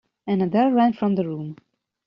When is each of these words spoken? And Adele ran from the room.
And 0.25 0.41
Adele 0.41 0.71
ran 0.71 0.93
from 0.93 1.13
the 1.13 1.27
room. 1.27 1.57